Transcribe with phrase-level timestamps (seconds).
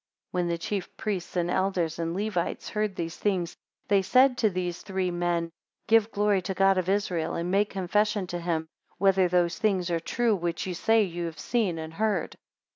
[0.31, 3.55] 22 When the chief priests and elders, and Levites heard these things,
[3.87, 5.51] they said to these three men,
[5.85, 8.67] Give glory to the God of Israel, and make confession to him,
[8.97, 12.35] whether those things are true, which ye say ye have seen and heard.